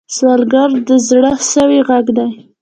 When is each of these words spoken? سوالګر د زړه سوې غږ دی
سوالګر 0.15 0.69
د 0.87 0.91
زړه 1.07 1.31
سوې 1.51 1.79
غږ 1.87 2.05
دی 2.17 2.29